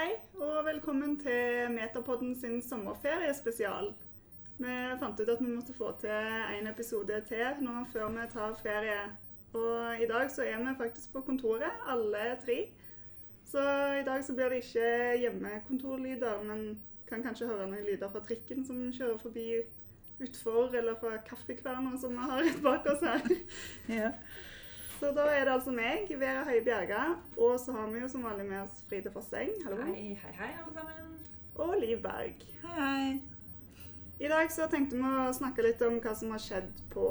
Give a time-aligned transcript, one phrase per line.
[0.00, 3.90] hei, og velkommen til Metapodden sin sommerferiespesial.
[4.56, 8.54] Vi fant ut at vi måtte få til en episode til nå før vi tar
[8.62, 9.02] ferie.
[9.52, 12.56] Og i dag så er vi faktisk på kontoret, alle tre.
[13.44, 13.60] Så
[14.00, 16.80] i dag så blir det ikke hjemmekontorlyder, men
[17.10, 19.48] kan kanskje høre noen lyder fra trikken som kjører forbi
[20.20, 23.36] utfor, eller fra kaffekverna som vi har rett bak oss her.
[24.00, 24.14] Ja.
[25.00, 27.04] Så da er det altså meg, Vera Høie Bjerga,
[27.40, 30.50] og så har vi jo som vanlig med oss Fride Fosseng, hallo, Hei, hei, hei,
[30.60, 31.14] alle sammen.
[31.56, 32.44] og Liv Berg.
[32.60, 33.14] Hei, hei.
[34.20, 37.06] I dag så tenkte vi å snakke litt om hva som har skjedd på,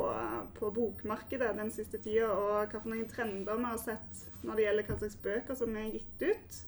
[0.60, 4.68] på bokmarkedet den siste tida, og hva for noen trender vi har sett når det
[4.68, 6.64] gjelder hva slags bøker som er gitt ut.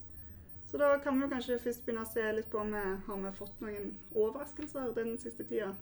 [0.72, 3.26] Så da kan vi jo kanskje først begynne å se litt på om vi har
[3.28, 5.76] vi fått noen overraskelser den siste tida.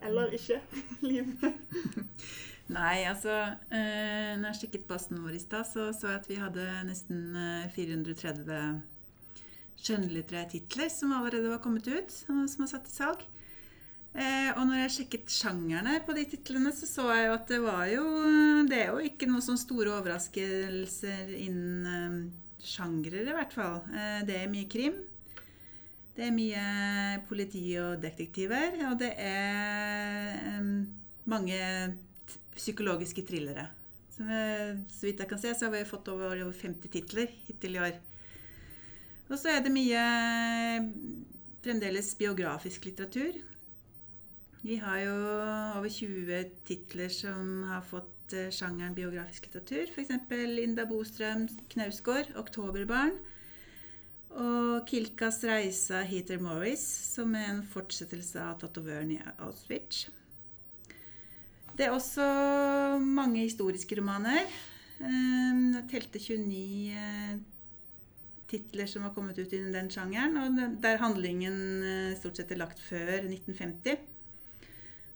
[0.00, 0.62] Eller ikke.
[1.10, 1.36] Liv.
[2.68, 3.32] Nei, altså
[3.72, 7.32] eh, Når jeg sjekket basen vår i stad, så så jeg at vi hadde nesten
[7.36, 8.80] eh, 430
[9.78, 13.22] skjønnlitterære titler som allerede var kommet ut, og som var satt i salg.
[14.18, 17.58] Eh, og når jeg sjekket sjangerne på de titlene, så så jeg jo at det
[17.62, 18.04] var jo
[18.68, 22.18] Det er jo ikke noe sånn store overraskelser innen eh,
[22.58, 23.80] sjangrer, i hvert fall.
[23.92, 24.98] Eh, det er mye krim.
[26.18, 26.62] Det er mye
[27.28, 30.72] politi og detektiver, og det er eh,
[31.30, 31.60] mange
[32.58, 33.68] psykologiske thrillere.
[34.12, 34.26] Så,
[34.90, 37.98] så vidt jeg kan se, så har vi fått over 50 titler hittil i år.
[39.28, 40.88] Og så er det mye eh,
[41.64, 43.36] fremdeles biografisk litteratur.
[44.64, 45.16] Vi har jo
[45.78, 49.92] over 20 titler som har fått eh, sjangeren biografisk litteratur.
[49.92, 50.14] F.eks.
[50.50, 53.18] Linda Bostrøm Knausgård, 'Oktoberbarn'.
[54.38, 60.08] Og Kilkas reise av Heather Morris, som er en fortsettelse av tatovøren i Auschwitz.
[61.78, 62.24] Det er også
[62.98, 64.48] mange historiske romaner.
[64.98, 67.36] Jeg telte 29 eh,
[68.50, 72.58] titler som har kommet ut innen den sjangeren, og der handlingen eh, stort sett er
[72.64, 73.94] lagt før 1950.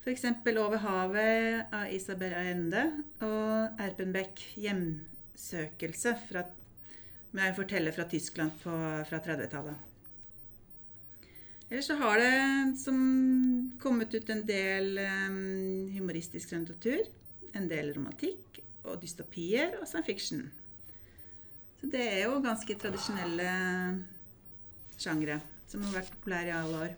[0.03, 0.25] F.eks.
[0.47, 2.85] 'Over havet' av Isabel Allende
[3.23, 6.47] og Erpenbeck 'Hjemsøkelse' fra,
[7.33, 8.71] med en forteller fra Tyskland på,
[9.11, 9.89] fra 30-tallet.
[11.73, 12.97] Ellers så har det som
[13.81, 15.89] kommet ut en del em,
[16.23, 17.09] humoristisk skjønnlitteratur,
[17.59, 20.43] en del romantikk og dystopier og science fiction.
[21.81, 23.49] Så det er jo ganske tradisjonelle
[24.95, 26.93] sjangre som har vært populære i alle år.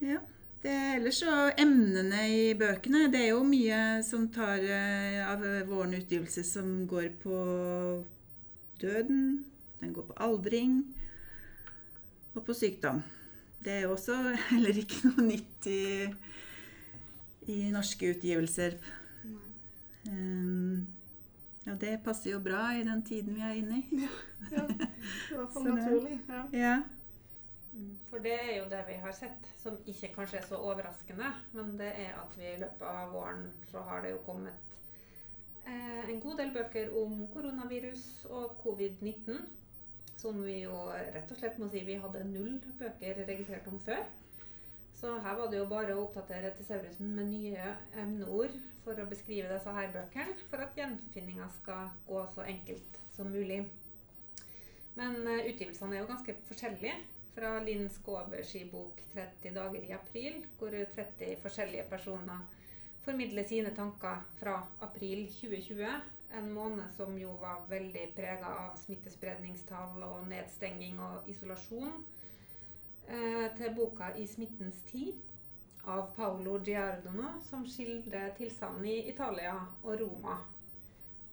[0.00, 0.22] Ja.
[0.62, 5.94] Det, ellers så emnene i bøkene, det er jo mye som tar eh, av våren
[5.98, 7.36] utgivelse som går på
[8.80, 9.44] døden,
[9.82, 10.80] den går på aldring
[12.34, 13.04] og på sykdom.
[13.62, 14.16] Det er jo også
[14.54, 16.08] heller ikke noe nytt i,
[17.52, 18.78] i norske utgivelser.
[20.10, 20.86] Um,
[21.66, 24.02] ja, det passer jo bra i den tiden vi er inne i.
[24.52, 26.20] Ja, i hvert fall naturlig.
[26.28, 26.42] Ja.
[26.52, 26.74] Ja.
[27.72, 31.32] Mm, For det er jo det vi har sett, som ikke kanskje er så overraskende.
[31.56, 34.76] Men det er at vi i løpet av våren så har det jo kommet
[35.66, 39.40] eh, en god del bøker om koronavirus og covid-19.
[40.16, 44.06] Som vi jo rett og slett må si vi hadde null bøker registrert om før.
[44.96, 49.50] Så her var det jo bare å oppdatere tesaurusen med nye emneord for å beskrive
[49.50, 53.66] disse her bøkene, for at gjenfinninga skal gå så enkelt som mulig.
[54.96, 56.96] Men eh, utgivelsene er jo ganske forskjellige.
[57.36, 62.46] Fra Linn Skåbers bok 30 dager i april, hvor 30 forskjellige personer
[63.04, 65.84] formidler sine tanker fra april 2020.
[66.40, 72.00] En måned som jo var veldig prega av smittespredningstall og nedstenging og isolasjon.
[73.08, 75.14] Eh, til boka 'I smittens tid'
[75.84, 80.38] av Paolo Giardono, som skildrer tilstanden i Italia og Roma.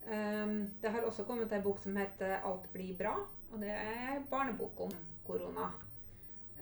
[0.04, 4.22] Um, det har også kommet en bok som heter 'Alt blir bra', og det er
[4.30, 4.92] barnebok om
[5.28, 5.72] korona.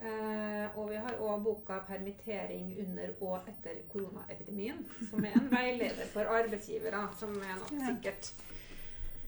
[0.01, 6.05] Eh, og vi har òg boka 'Permittering under og etter koronaepidemien', som er en veileder
[6.13, 8.33] for arbeidsgivere, som er nok sikkert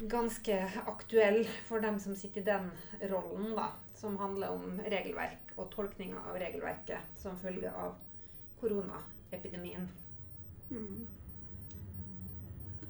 [0.10, 2.72] ganske aktuell for dem som sitter i den
[3.12, 3.68] rollen, da.
[4.04, 7.96] Som handler om regelverk og tolkninga av regelverket som følge av
[8.60, 9.88] koronaepidemien.
[10.74, 11.06] Mm.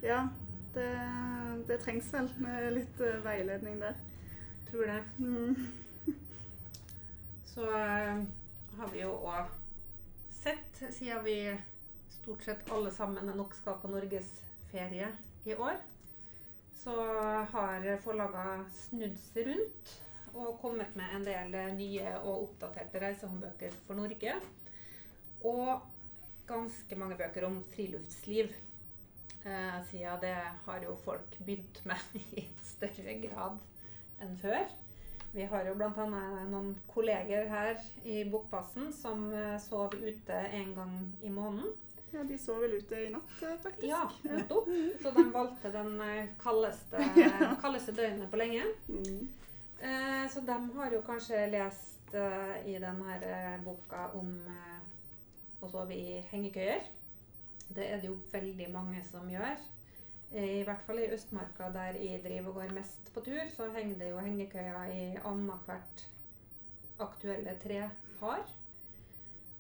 [0.01, 0.24] ja
[0.74, 0.89] det,
[1.68, 3.98] det trengs vel med litt eh, veiledning der.
[4.71, 5.00] Tror det.
[5.19, 6.13] Mm.
[7.54, 8.24] Så eh,
[8.80, 9.51] har vi jo òg
[10.42, 11.38] sett, siden vi
[12.18, 15.12] stort sett alle sammen nok skal på norgesferie
[15.45, 15.77] i år,
[16.83, 16.95] så
[17.51, 19.94] har forlagene snudd seg rundt
[20.33, 24.35] og kommet med en del nye og oppdaterte reisehåndbøker for Norge.
[25.45, 25.83] Og
[26.47, 28.53] ganske mange bøker om friluftsliv.
[29.44, 30.35] Eh, siden det
[30.65, 33.59] har jo folk begynt med i større grad
[34.24, 34.65] enn før.
[35.33, 36.09] Vi har jo bl.a.
[36.45, 39.31] noen kolleger her i Bokpassen som
[39.63, 40.94] sov ute en gang
[41.25, 41.74] i måneden.
[42.13, 43.88] Ja, de sov vel ute i natt, eh, faktisk.
[43.89, 44.68] Ja, nettopp.
[45.01, 47.01] Så de valgte den eh, kaldeste,
[47.63, 48.68] kaldeste døgnet på lenge.
[48.86, 49.24] Mm.
[49.83, 54.80] Eh, så de har jo kanskje lest eh, i denne eh, boka om eh,
[55.59, 56.88] å sove i hengekøyer.
[57.74, 59.59] Det er det jo veldig mange som gjør.
[60.33, 64.00] I hvert fall i Østmarka, der jeg driver og går mest på tur, så henger
[64.00, 66.06] det jo hengekøyer i annethvert
[67.03, 68.41] aktuelle trepar.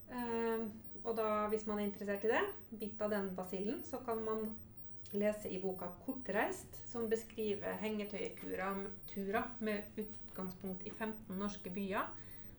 [0.09, 0.65] Eh,
[1.03, 2.41] og da, hvis man er interessert i det,
[2.79, 4.47] bitt av den basillen, så kan man
[5.13, 12.07] lese i boka 'Kortreist', som beskriver hengetøyturer turer med utgangspunkt i 15 norske byer.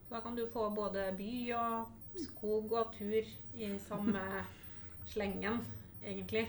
[0.07, 1.87] Så da kan du få både by og
[2.17, 3.23] skog og tur
[3.57, 4.21] i samme
[5.11, 5.59] slengen,
[6.05, 6.47] egentlig.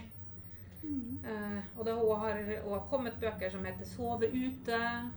[0.83, 1.19] Mm.
[1.25, 5.11] Eh, og det har òg kommet bøker som heter 'Sove ute',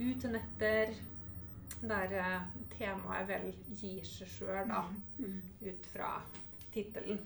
[0.00, 0.94] 'Utenetter',
[1.82, 2.40] der eh,
[2.78, 4.82] temaet vel gir seg sjøl, da
[5.18, 5.42] Mm.
[5.66, 6.22] ut fra
[6.74, 7.20] tittelen.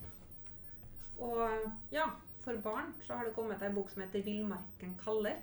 [1.18, 1.48] Og
[1.92, 2.04] ja,
[2.46, 5.42] for barn så har det kommet ei bok som heter 'Villmarken kaller'.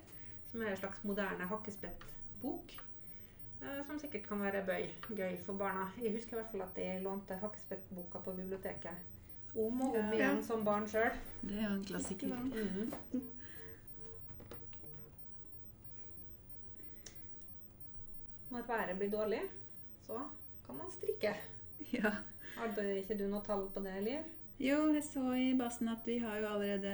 [0.51, 2.71] Som er en slags moderne hakkespettbok.
[3.61, 5.89] Eh, som sikkert kan være bøy, gøy for barna.
[6.01, 8.95] Jeg husker i hvert fall at jeg lånte hakkespettboka på biblioteket
[9.55, 10.11] om og om Ja.
[10.13, 11.11] igjen som barn sjøl.
[11.41, 12.27] Det er jo en klassiker.
[12.27, 12.93] Mhm.
[18.49, 19.41] Når været blir dårlig,
[20.07, 20.19] så
[20.65, 21.35] kan man strikke.
[21.93, 22.11] Ja.
[22.57, 24.19] Hadde ikke du noe tall på det, Liv?
[24.63, 26.91] Jo, jeg så i basen at vi har jo allerede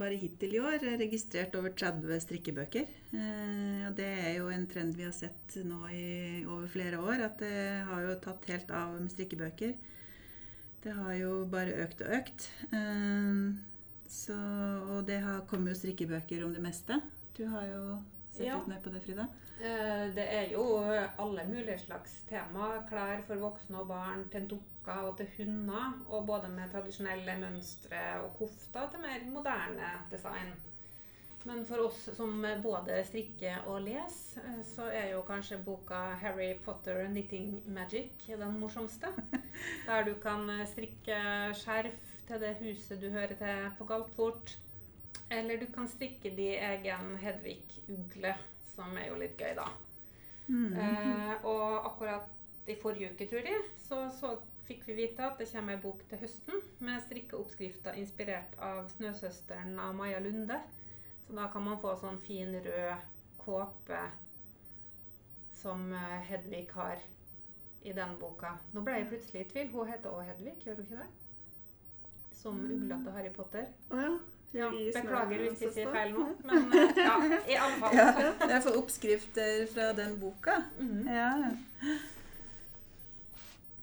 [0.00, 2.88] bare hittil i år registrert over 30 strikkebøker.
[3.14, 7.22] Eh, og det er jo en trend vi har sett nå i over flere år,
[7.28, 9.76] at det har jo tatt helt av med strikkebøker.
[10.82, 12.48] Det har jo bare økt og økt.
[12.74, 13.38] Eh,
[14.10, 14.40] så,
[14.96, 16.98] og det har kommet jo strikkebøker om det meste.
[17.38, 17.84] Du har jo
[18.34, 18.58] sett Ja.
[18.58, 19.26] litt mer på det, Frida?
[19.60, 20.64] Eh, Det er jo
[21.18, 22.82] alle mulige slags tema.
[22.88, 25.94] Klær for voksne og barn, til dukker og til hunder.
[26.08, 30.54] Og både med tradisjonelle mønstre og kofter til mer moderne design.
[31.46, 36.54] Men for oss som både strikker og leser, eh, så er jo kanskje boka 'Harry
[36.64, 39.06] Potter Knitting Magic' den morsomste.
[39.86, 41.18] Der du kan eh, strikke
[41.54, 41.94] skjerf
[42.26, 44.58] til det huset du hører til på Galtvort.
[45.32, 48.34] Eller du kan strikke de egen Hedvig-ugle,
[48.74, 49.68] som er jo litt gøy, da.
[50.46, 50.74] Mm.
[50.76, 54.34] Eh, og akkurat i forrige uke, tror jeg, så, så
[54.68, 59.80] fikk vi vite at det kommer ei bok til høsten med strikkeoppskrifter inspirert av 'Snøsøsteren'
[59.80, 60.60] av Maja Lunde.
[61.26, 63.10] Så da kan man få sånn fin rød
[63.40, 64.00] kåpe
[65.56, 67.00] som eh, Hedvig har
[67.84, 68.56] i den boka.
[68.72, 69.70] Nå ble jeg plutselig i tvil.
[69.72, 71.10] Hun heter også Hedvig, gjør hun ikke det?
[72.36, 73.68] Som ugla til Harry Potter.
[73.92, 74.12] Å ja.
[74.54, 77.14] Ja, beklager hvis jeg sier feil nå, men eh, ja,
[77.50, 77.96] i alle fall.
[77.98, 80.60] Ja, jeg får oppskrifter fra den boka.
[80.78, 81.08] Mm.
[81.10, 81.30] Ja.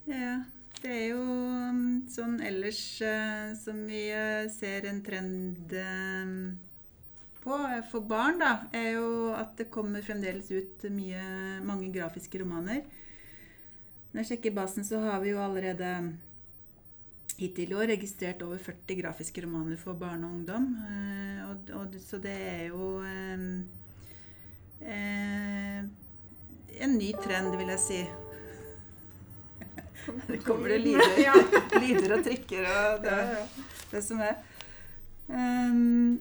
[0.08, 0.34] ja.
[0.82, 5.76] Det er jo mm, sånn ellers eh, som vi eh, ser en trend
[7.42, 7.58] på
[7.90, 11.22] for barn, da, er jo at det kommer fremdeles ut mye,
[11.66, 12.84] mange grafiske romaner.
[14.12, 15.88] Når jeg sjekker basen, så har vi jo allerede
[17.40, 20.66] hittil i år registrert over 40 grafiske romaner for barn og ungdom.
[20.88, 23.46] Eh, og, og, så det er jo eh,
[24.84, 25.78] eh,
[26.82, 28.02] en ny trend, vil jeg si.
[30.26, 31.16] Det kommer det lyder,
[31.84, 33.18] lyder og trykker og det,
[33.92, 34.40] det som er.
[35.28, 36.18] Um,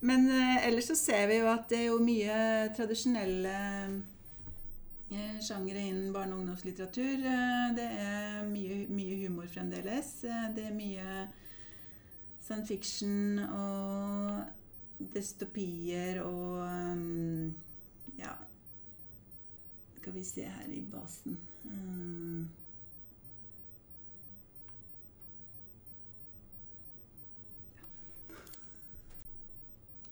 [0.00, 2.36] men eh, ellers så ser vi jo at det er jo mye
[2.76, 3.54] tradisjonelle
[5.40, 7.24] sjangere innen barne- og ungdomslitteratur.
[7.24, 10.24] Eh, det er mye, mye humor fremdeles.
[10.24, 11.28] Eh, det er mye
[12.48, 14.44] science fiction og
[15.14, 17.54] dystopier og um,
[18.18, 18.32] Ja
[19.96, 22.48] Skal vi se her i basen um,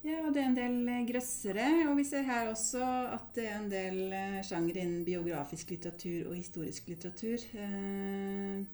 [0.06, 1.66] Ja, og det er en del eh, grøssere.
[1.88, 2.84] Og vi ser her også
[3.16, 4.16] at det er en del
[4.46, 7.46] sjanger innen biografisk litteratur og historisk litteratur.
[7.56, 8.66] Eh,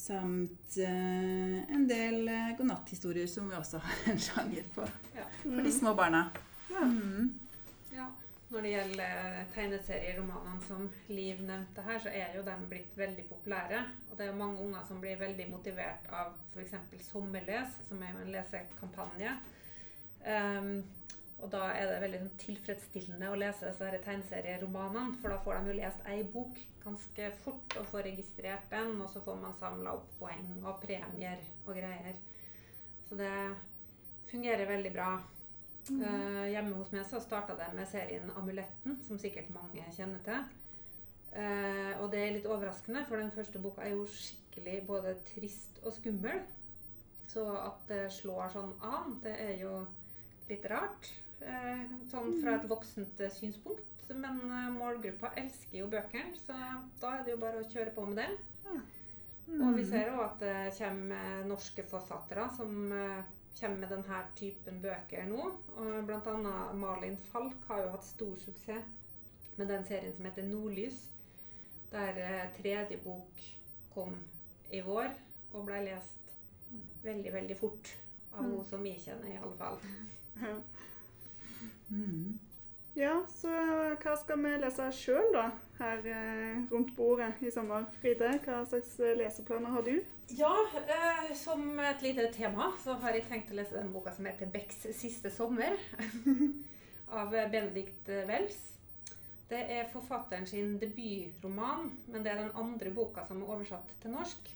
[0.00, 4.86] samt eh, en del eh, godnatthistorier, som vi også har en sjanger på.
[5.44, 6.24] For de små barna.
[6.70, 6.86] Ja.
[6.88, 7.30] Mm.
[7.94, 8.08] Ja.
[8.50, 13.28] Når det gjelder eh, tegneserieromanene som Liv nevnte her, så er jo de blitt veldig
[13.28, 13.84] populære.
[14.10, 16.74] Og det er jo mange unger som blir veldig motivert av f.eks.
[17.12, 19.36] Sommerles, som er jo en lesekampanje.
[20.28, 20.82] Ehm,
[21.40, 25.72] og da er det veldig sånn, tilfredsstillende å lese disse tegneserieromanene, for da får de
[25.72, 29.94] jo lest ei bok ganske fort og får registrert den, og så får man samla
[29.96, 32.16] opp poeng og premier og greier.
[33.08, 33.32] Så det
[34.30, 35.10] fungerer veldig bra.
[35.90, 40.44] Eh, hjemme hos meg så starta det med serien 'Amuletten', som sikkert mange kjenner til.
[41.30, 45.78] Uh, og det er litt overraskende, for den første boka er jo skikkelig både trist
[45.84, 46.40] og skummel.
[47.30, 49.86] Så at det slår sånn an, det er jo
[50.50, 51.10] litt rart.
[51.40, 53.86] Eh, sånn fra et voksent eh, synspunkt.
[54.10, 56.56] Men eh, målgruppa elsker jo bøkene, så
[57.00, 58.30] da er det jo bare å kjøre på med det.
[59.50, 62.74] Og vi ser òg at det kommer norske forfattere som
[63.58, 65.48] kommer med denne typen bøker nå.
[65.74, 68.92] Og blant annet Malin Falk har jo hatt stor suksess
[69.58, 71.08] med den serien som heter 'Nordlys'.
[71.90, 72.20] Der
[72.60, 73.42] tredje bok
[73.94, 74.14] kom
[74.70, 75.10] i vår
[75.52, 76.30] og ble lest
[77.02, 77.96] veldig, veldig fort.
[78.32, 78.50] Av Mm.
[78.52, 79.78] hun som vi kjenner, i alle fall.
[82.94, 83.14] Ja.
[83.40, 83.50] Så
[84.02, 85.48] hva skal vi lese sjøl, da?
[85.80, 87.86] Her eh, rundt bordet i sommer.
[88.02, 89.94] Fride, hva slags eh, leseplaner har du?
[90.36, 94.28] Ja, eh, som et lite tema så har jeg tenkt å lese den boka som
[94.28, 95.80] heter 'Becks siste sommer'
[97.20, 98.60] av Benedikt Wells.
[99.50, 104.12] Det er forfatteren sin debutroman, men det er den andre boka som er oversatt til
[104.14, 104.52] norsk.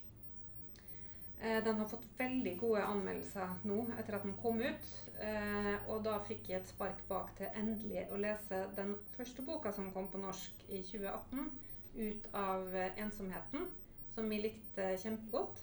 [1.44, 4.86] Eh, Den har fått veldig gode anmeldelser nå etter at den kom ut.
[5.20, 9.72] Eh, Og da fikk jeg et spark bak til endelig å lese den første boka
[9.72, 11.50] som kom på norsk i 2018,
[11.98, 13.68] ut av eh, ensomheten
[14.14, 15.60] som vi likte kjempegodt.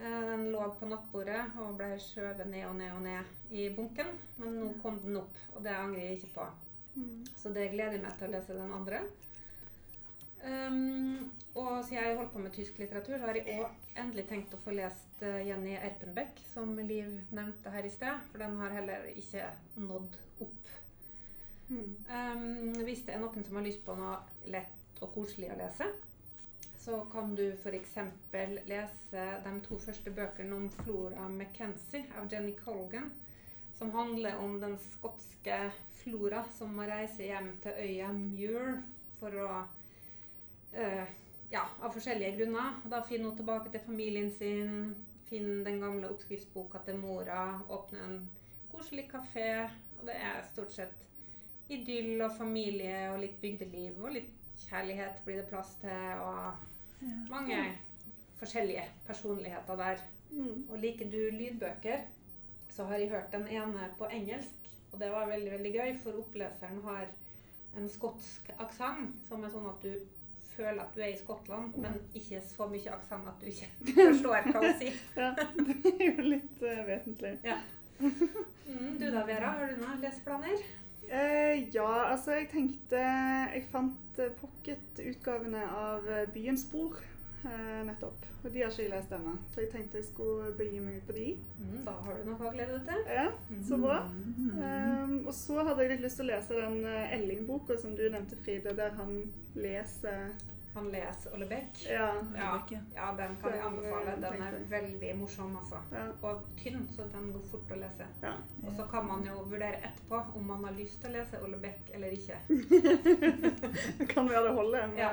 [0.00, 4.14] Den lå på nattbordet og ble skjøvet ned og ned og ned i bunken.
[4.40, 6.46] Men nå kom den opp, og det angrer jeg ikke på.
[6.94, 7.26] Mm.
[7.36, 9.02] Så det gleder jeg meg til å lese den andre.
[10.40, 14.54] Um, og siden jeg holdt på med tysk litteratur, så har jeg òg endelig tenkt
[14.54, 18.22] å få lest eh, Jenny Erpenbeck, som Liv nevnte her i sted.
[18.30, 19.48] For den har heller ikke
[19.82, 20.16] nådd
[20.46, 20.70] opp.
[21.70, 21.96] Mm.
[22.06, 24.20] Um, hvis det er noen som har lyst på noe
[24.50, 25.90] lett og koselig å lese,
[26.80, 27.98] så kan du f.eks.
[28.70, 33.10] lese de to første bøkene om Flora McKenzie av Jenny Colgan.
[33.76, 35.58] Som handler om den skotske
[36.00, 38.80] Flora som må reise hjem til øya Muir
[39.18, 39.50] for å
[40.72, 41.04] eh,
[41.50, 42.76] Ja, av forskjellige grunner.
[42.84, 44.94] Og da finner hun tilbake til familien sin,
[45.26, 48.20] finner den gamle oppskriftsboka til mora, åpner en
[48.70, 49.64] koselig kafé.
[49.98, 51.06] Og det er stort sett
[51.70, 54.30] idyll og familie og litt bygdeliv og litt
[54.68, 56.22] kjærlighet blir det plass til.
[56.22, 57.58] Og mange
[58.38, 60.06] forskjellige personligheter der.
[60.30, 60.68] Mm.
[60.70, 62.06] Og liker du lydbøker,
[62.70, 64.70] så har jeg hørt den ene på engelsk.
[64.92, 67.10] Og det var veldig veldig gøy, for oppleseren har
[67.78, 69.92] en skotsk aksent som er sånn at du
[70.60, 73.70] føler at du er i Skottland, men ikke så mye aksent at du ikke
[74.12, 75.00] forstår hva hun sier.
[75.16, 77.36] Ja, det er jo litt uh, vesentlig.
[78.00, 80.62] Mm, du da, Vera, har du noen leseplaner?
[81.10, 87.00] Uh, ja, altså jeg tenkte Jeg fant eh, pocketutgavene av eh, Byens spor
[87.44, 88.26] eh, nettopp.
[88.44, 91.06] Og de har ikke jeg lest ennå, så jeg tenkte jeg skulle begi meg ut
[91.10, 91.26] på de.
[91.60, 93.02] Mm, da har du noe å glede deg til.
[93.16, 93.26] Ja,
[93.68, 93.98] så bra.
[94.12, 94.54] Mm.
[94.60, 98.06] Um, og så hadde jeg litt lyst til å lese den eh, Elling-boka som du
[98.10, 99.18] nevnte, Fride, der han
[99.54, 100.32] leser
[100.74, 101.80] Han leser Ole Beck.
[101.90, 102.12] Ja.
[102.38, 102.50] Ja,
[102.94, 103.06] ja.
[103.18, 104.12] den kan jeg anbefale.
[104.12, 105.80] eh, Den er veldig morsom, altså.
[105.90, 108.06] ja, Og tynn, så den går fort å lese.
[108.22, 108.36] ja.
[108.62, 111.58] Og så kan man jo vurdere etterpå om man har lyst til å lese Ole
[111.58, 112.38] Beck eller ikke.
[114.14, 115.10] Kan være det holder med Ja.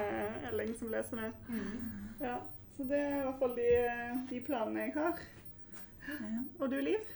[0.52, 1.32] Elling som leser med.
[1.50, 2.07] Mm.
[2.22, 2.38] Ja.
[2.78, 3.70] Så det er i hvert fall de,
[4.30, 5.22] de planene jeg har.
[6.08, 6.42] Ja.
[6.60, 7.08] Og du, Liv?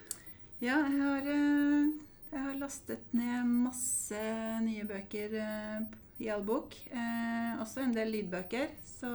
[0.62, 1.92] Ja, jeg har, eh,
[2.32, 4.22] jeg har lastet ned masse
[4.66, 5.86] nye bøker eh,
[6.22, 6.76] i all bok.
[6.90, 9.12] Eh, også en del lydbøker, så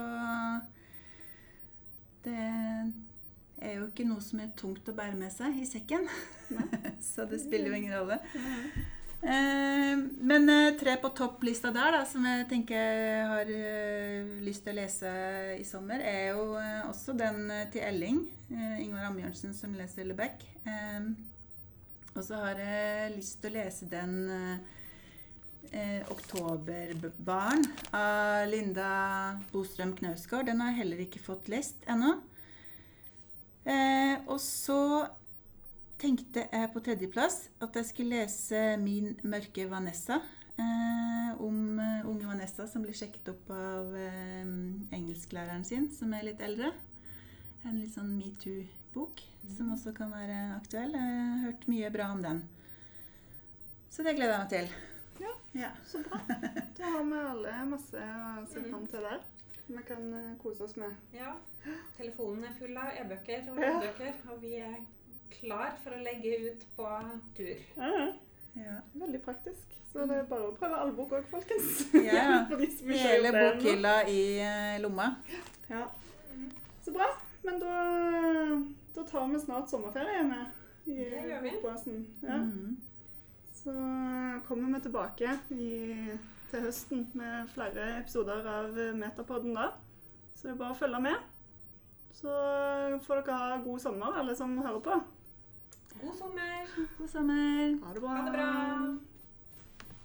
[2.27, 2.39] det
[3.63, 6.07] er jo ikke noe som er tungt å bære med seg i sekken.
[7.11, 8.21] så det spiller jo ingen rolle.
[9.23, 14.67] Eh, men eh, tre på topplista der, da, som jeg tenker jeg har eh, lyst
[14.67, 15.13] til å lese
[15.57, 16.57] i sommer, er jo
[16.91, 18.23] også den til Elling.
[18.53, 20.45] Ingvar Ambjørnsen som leser Lebeck.
[22.17, 24.15] Og så har jeg lyst til å lese den
[25.73, 28.91] eh, 'Oktoberbarn' av Linda
[29.53, 30.47] Bostrøm Knausgård.
[30.47, 32.17] Den har jeg heller ikke fått lest ennå.
[33.67, 35.07] Eh, og så
[35.99, 40.21] tenkte jeg på tredjeplass at jeg skulle lese 'Min mørke Vanessa'.
[40.59, 44.45] Eh, om eh, unge Vanessa som blir sjekket opp av eh,
[44.97, 46.73] engelsklæreren sin, som er litt eldre.
[47.65, 49.21] En litt sånn metoo-bok
[49.57, 50.93] som også kan være aktuell.
[50.93, 52.43] Jeg har hørt mye bra om den.
[53.91, 54.69] Så det gleder jeg meg til.
[55.21, 55.33] Ja.
[55.55, 55.71] ja.
[55.85, 56.19] Så bra.
[56.79, 58.71] Da har vi alle masse å se Mhm.
[58.71, 59.21] fram til der.
[59.69, 60.95] Vi kan eh, kose oss med.
[61.13, 61.35] Ja.
[61.99, 63.81] Telefonen er full av e-bøker og Ja.
[63.81, 64.77] lydbøker, og vi er
[65.33, 66.91] klar for å legge ut på
[67.37, 67.57] tur.
[67.77, 68.07] Ja,
[68.57, 68.77] ja.
[68.95, 69.77] Veldig praktisk.
[69.93, 71.87] Så det er bare å prøve albok òg, folkens.
[72.05, 72.45] Ja.
[72.49, 75.13] Hele bokhylla i eh, lomma.
[75.71, 75.87] Ja.
[76.85, 77.09] Så bra.
[77.47, 77.77] Men da,
[78.97, 81.07] da tar vi snart sommerferie med i
[81.43, 82.07] Bokbåsen.
[82.23, 82.35] Ja.
[82.43, 82.77] Mm.
[83.55, 85.71] Så eh, kommer vi tilbake i,
[86.51, 89.71] til høsten med flere episoder av eh, Metapodden da.
[90.37, 91.33] Så det er bare å følge med.
[92.17, 92.33] Så
[93.05, 95.01] får dere ha god sommer, alle som hører på.
[96.03, 96.67] God sommer.
[96.99, 97.79] God sommer.
[97.85, 98.09] Ha det bra.
[98.09, 99.16] Ha det bra.